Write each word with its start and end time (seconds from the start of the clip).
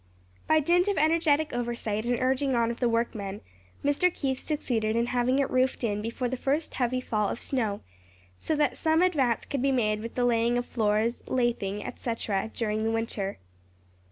By 0.47 0.59
dint 0.61 0.87
of 0.87 0.97
energetic 0.97 1.53
oversight 1.53 2.07
and 2.07 2.19
urging 2.19 2.55
on 2.55 2.71
of 2.71 2.79
the 2.79 2.89
workmen, 2.89 3.39
Mr. 3.85 4.11
Keith 4.11 4.39
succeeded 4.43 4.95
in 4.95 5.05
having 5.05 5.37
it 5.37 5.47
roofed 5.51 5.83
in 5.83 6.01
before 6.01 6.27
the 6.27 6.35
first 6.35 6.73
heavy 6.73 6.99
fall 6.99 7.29
of 7.29 7.39
snow; 7.39 7.81
so 8.39 8.55
that 8.55 8.77
some 8.77 9.03
advance 9.03 9.45
could 9.45 9.61
be 9.61 9.71
made 9.71 9.99
with 9.99 10.15
the 10.15 10.25
laying 10.25 10.57
of 10.57 10.65
floors, 10.65 11.21
lathing, 11.27 11.85
etc., 11.85 12.49
during 12.51 12.83
the 12.83 12.89
winter. 12.89 13.37